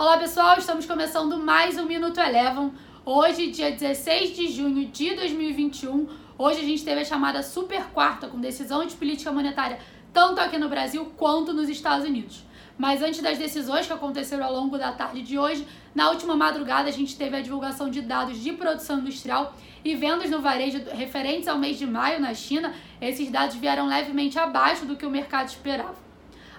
Olá 0.00 0.16
pessoal, 0.16 0.56
estamos 0.56 0.86
começando 0.86 1.36
mais 1.36 1.76
um 1.76 1.84
Minuto 1.84 2.18
Elevam. 2.18 2.72
Hoje, 3.04 3.50
dia 3.50 3.70
16 3.70 4.34
de 4.34 4.48
junho 4.48 4.86
de 4.86 5.14
2021, 5.14 6.08
hoje 6.38 6.60
a 6.60 6.64
gente 6.64 6.82
teve 6.82 7.02
a 7.02 7.04
chamada 7.04 7.42
super 7.42 7.84
quarta 7.88 8.26
com 8.26 8.40
decisão 8.40 8.86
de 8.86 8.94
política 8.94 9.30
monetária 9.30 9.78
tanto 10.10 10.40
aqui 10.40 10.56
no 10.56 10.70
Brasil 10.70 11.04
quanto 11.18 11.52
nos 11.52 11.68
Estados 11.68 12.06
Unidos. 12.06 12.42
Mas 12.78 13.02
antes 13.02 13.20
das 13.20 13.36
decisões 13.36 13.86
que 13.86 13.92
aconteceram 13.92 14.46
ao 14.46 14.54
longo 14.54 14.78
da 14.78 14.90
tarde 14.90 15.20
de 15.20 15.38
hoje, 15.38 15.68
na 15.94 16.08
última 16.08 16.34
madrugada 16.34 16.88
a 16.88 16.92
gente 16.92 17.14
teve 17.14 17.36
a 17.36 17.42
divulgação 17.42 17.90
de 17.90 18.00
dados 18.00 18.38
de 18.42 18.54
produção 18.54 19.00
industrial 19.00 19.54
e 19.84 19.94
vendas 19.94 20.30
no 20.30 20.40
varejo 20.40 20.82
referentes 20.94 21.46
ao 21.46 21.58
mês 21.58 21.78
de 21.78 21.84
maio 21.84 22.18
na 22.18 22.32
China. 22.32 22.72
Esses 23.02 23.30
dados 23.30 23.56
vieram 23.56 23.86
levemente 23.86 24.38
abaixo 24.38 24.86
do 24.86 24.96
que 24.96 25.04
o 25.04 25.10
mercado 25.10 25.48
esperava. 25.48 26.09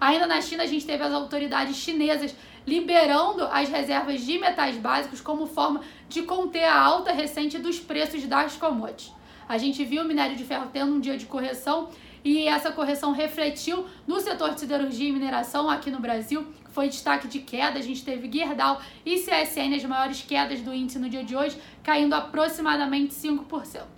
Ainda 0.00 0.26
na 0.26 0.40
China, 0.40 0.62
a 0.62 0.66
gente 0.66 0.86
teve 0.86 1.02
as 1.02 1.12
autoridades 1.12 1.76
chinesas 1.76 2.34
liberando 2.66 3.44
as 3.44 3.68
reservas 3.68 4.20
de 4.20 4.38
metais 4.38 4.76
básicos 4.76 5.20
como 5.20 5.46
forma 5.46 5.80
de 6.08 6.22
conter 6.22 6.64
a 6.64 6.80
alta 6.80 7.12
recente 7.12 7.58
dos 7.58 7.80
preços 7.80 8.24
das 8.26 8.56
commodities. 8.56 9.12
A 9.48 9.56
gente 9.56 9.82
viu 9.84 10.02
o 10.02 10.04
minério 10.04 10.36
de 10.36 10.44
ferro 10.44 10.68
tendo 10.72 10.92
um 10.92 11.00
dia 11.00 11.16
de 11.16 11.26
correção 11.26 11.88
e 12.22 12.46
essa 12.46 12.70
correção 12.70 13.12
refletiu 13.12 13.86
no 14.06 14.20
setor 14.20 14.52
de 14.52 14.60
siderurgia 14.60 15.08
e 15.08 15.12
mineração 15.12 15.70
aqui 15.70 15.90
no 15.90 15.98
Brasil, 15.98 16.46
foi 16.70 16.88
destaque 16.88 17.26
de 17.26 17.40
queda. 17.40 17.78
A 17.78 17.82
gente 17.82 18.04
teve 18.04 18.30
Gerdau 18.30 18.80
e 19.04 19.16
CSN 19.16 19.74
as 19.74 19.84
maiores 19.84 20.22
quedas 20.22 20.60
do 20.60 20.74
índice 20.74 20.98
no 20.98 21.08
dia 21.08 21.24
de 21.24 21.34
hoje, 21.34 21.56
caindo 21.82 22.14
aproximadamente 22.14 23.14
5%. 23.14 23.97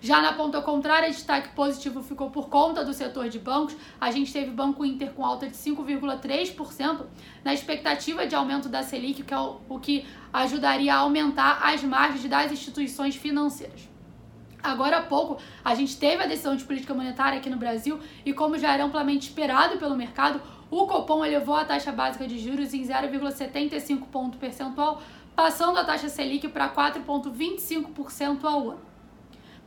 Já 0.00 0.22
na 0.22 0.32
ponta 0.32 0.62
contrária, 0.62 1.10
destaque 1.10 1.48
positivo 1.56 2.02
ficou 2.04 2.30
por 2.30 2.48
conta 2.48 2.84
do 2.84 2.94
setor 2.94 3.28
de 3.28 3.38
bancos. 3.38 3.76
A 4.00 4.12
gente 4.12 4.32
teve 4.32 4.52
Banco 4.52 4.84
Inter 4.84 5.12
com 5.12 5.26
alta 5.26 5.48
de 5.48 5.54
5,3% 5.54 7.06
na 7.44 7.52
expectativa 7.52 8.24
de 8.24 8.34
aumento 8.34 8.68
da 8.68 8.84
Selic, 8.84 9.24
que 9.24 9.34
é 9.34 9.38
o 9.38 9.80
que 9.80 10.06
ajudaria 10.32 10.94
a 10.94 10.98
aumentar 10.98 11.60
as 11.64 11.82
margens 11.82 12.24
das 12.26 12.52
instituições 12.52 13.16
financeiras. 13.16 13.88
Agora 14.62 14.98
há 14.98 15.02
pouco, 15.02 15.38
a 15.64 15.74
gente 15.74 15.96
teve 15.96 16.22
a 16.22 16.26
decisão 16.26 16.54
de 16.54 16.64
política 16.64 16.94
monetária 16.94 17.38
aqui 17.38 17.50
no 17.50 17.56
Brasil 17.56 17.98
e, 18.24 18.32
como 18.32 18.56
já 18.56 18.74
era 18.74 18.84
amplamente 18.84 19.28
esperado 19.28 19.78
pelo 19.78 19.96
mercado, 19.96 20.40
o 20.70 20.86
Copom 20.86 21.24
elevou 21.24 21.56
a 21.56 21.64
taxa 21.64 21.90
básica 21.90 22.26
de 22.26 22.38
juros 22.38 22.72
em 22.72 22.82
0,75 22.82 24.06
ponto 24.12 24.38
percentual, 24.38 25.00
passando 25.34 25.78
a 25.78 25.84
taxa 25.84 26.08
Selic 26.08 26.48
para 26.48 26.68
4,25% 26.68 28.44
ao 28.44 28.70
ano. 28.70 28.87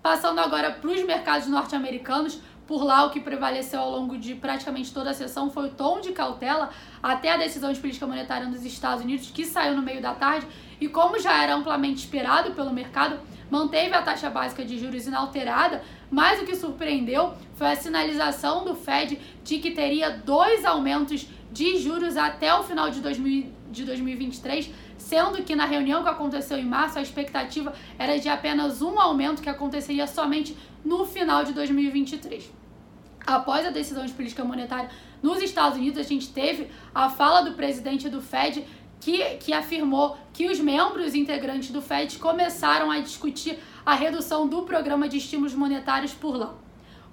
Passando 0.01 0.39
agora 0.39 0.71
para 0.71 0.89
os 0.89 1.03
mercados 1.03 1.47
norte-americanos, 1.47 2.39
por 2.65 2.83
lá 2.83 3.05
o 3.05 3.11
que 3.11 3.19
prevaleceu 3.19 3.79
ao 3.79 3.91
longo 3.91 4.17
de 4.17 4.33
praticamente 4.33 4.91
toda 4.91 5.11
a 5.11 5.13
sessão 5.13 5.51
foi 5.51 5.67
o 5.67 5.71
tom 5.71 6.01
de 6.01 6.11
cautela 6.11 6.71
até 7.03 7.31
a 7.31 7.37
decisão 7.37 7.71
de 7.71 7.79
política 7.79 8.07
monetária 8.07 8.47
nos 8.47 8.65
Estados 8.65 9.03
Unidos, 9.03 9.29
que 9.29 9.45
saiu 9.45 9.75
no 9.75 9.81
meio 9.83 10.01
da 10.01 10.15
tarde, 10.15 10.47
e 10.79 10.87
como 10.87 11.19
já 11.19 11.43
era 11.43 11.53
amplamente 11.53 11.99
esperado 11.99 12.51
pelo 12.53 12.73
mercado, 12.73 13.19
manteve 13.51 13.93
a 13.93 14.01
taxa 14.01 14.29
básica 14.29 14.65
de 14.65 14.79
juros 14.79 15.05
inalterada, 15.05 15.83
mas 16.09 16.41
o 16.41 16.45
que 16.45 16.55
surpreendeu 16.55 17.35
foi 17.53 17.67
a 17.67 17.75
sinalização 17.75 18.65
do 18.65 18.73
Fed 18.73 19.19
de 19.43 19.59
que 19.59 19.69
teria 19.69 20.09
dois 20.09 20.65
aumentos 20.65 21.27
de 21.51 21.77
juros 21.77 22.15
até 22.15 22.53
o 22.55 22.63
final 22.63 22.89
de, 22.89 23.01
2000, 23.01 23.51
de 23.69 23.83
2023, 23.83 24.69
sendo 24.97 25.43
que 25.43 25.55
na 25.55 25.65
reunião 25.65 26.01
que 26.03 26.09
aconteceu 26.09 26.57
em 26.57 26.65
março 26.65 26.97
a 26.97 27.01
expectativa 27.01 27.73
era 27.99 28.17
de 28.17 28.29
apenas 28.29 28.81
um 28.81 28.99
aumento 28.99 29.41
que 29.41 29.49
aconteceria 29.49 30.07
somente 30.07 30.57
no 30.83 31.05
final 31.05 31.43
de 31.43 31.53
2023. 31.53 32.49
Após 33.25 33.65
a 33.65 33.69
decisão 33.69 34.05
de 34.05 34.13
política 34.13 34.43
monetária 34.43 34.89
nos 35.21 35.41
Estados 35.41 35.77
Unidos, 35.77 35.99
a 35.99 36.03
gente 36.03 36.29
teve 36.29 36.67
a 36.95 37.09
fala 37.09 37.41
do 37.41 37.53
presidente 37.53 38.09
do 38.09 38.21
Fed 38.21 38.65
que, 38.99 39.23
que 39.37 39.51
afirmou 39.51 40.17
que 40.31 40.47
os 40.47 40.59
membros 40.59 41.13
integrantes 41.13 41.71
do 41.71 41.81
Fed 41.81 42.17
começaram 42.17 42.89
a 42.89 42.99
discutir 42.99 43.59
a 43.85 43.95
redução 43.95 44.47
do 44.47 44.61
programa 44.61 45.09
de 45.09 45.17
estímulos 45.17 45.53
monetários 45.53 46.13
por 46.13 46.35
lá. 46.35 46.55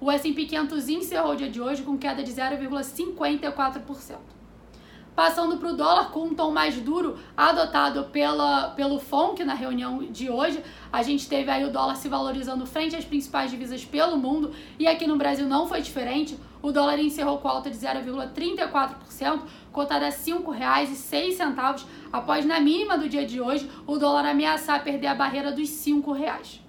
O 0.01 0.09
S&P 0.09 0.45
500 0.45 0.87
encerrou 0.87 1.33
o 1.33 1.35
dia 1.35 1.49
de 1.49 1.59
hoje 1.59 1.83
com 1.83 1.97
queda 1.97 2.23
de 2.23 2.31
0,54%. 2.31 4.17
Passando 5.13 5.57
para 5.57 5.67
o 5.67 5.75
dólar 5.75 6.11
com 6.11 6.27
um 6.27 6.33
tom 6.33 6.49
mais 6.51 6.75
duro 6.79 7.19
adotado 7.35 8.05
pela, 8.05 8.69
pelo 8.69 8.97
FONC 8.99 9.43
na 9.43 9.53
reunião 9.53 9.97
de 10.05 10.29
hoje, 10.29 10.63
a 10.93 11.03
gente 11.03 11.27
teve 11.27 11.51
aí 11.51 11.65
o 11.65 11.71
dólar 11.71 11.95
se 11.95 12.07
valorizando 12.07 12.65
frente 12.65 12.95
às 12.95 13.03
principais 13.03 13.51
divisas 13.51 13.83
pelo 13.83 14.17
mundo 14.17 14.53
e 14.79 14.87
aqui 14.87 15.05
no 15.05 15.17
Brasil 15.17 15.45
não 15.45 15.67
foi 15.67 15.81
diferente. 15.81 16.39
O 16.61 16.71
dólar 16.71 16.97
encerrou 16.99 17.39
com 17.39 17.49
alta 17.49 17.69
de 17.69 17.75
0,34%, 17.75 19.41
cotada 19.73 20.05
a 20.05 20.09
R$ 20.09 20.15
5,06 20.15 21.85
após 22.13 22.45
na 22.45 22.61
mínima 22.61 22.97
do 22.97 23.09
dia 23.09 23.25
de 23.25 23.41
hoje 23.41 23.69
o 23.85 23.97
dólar 23.97 24.25
ameaçar 24.25 24.81
perder 24.81 25.07
a 25.07 25.15
barreira 25.15 25.51
dos 25.51 25.67
R$ 25.85 25.91
5,00. 25.91 26.68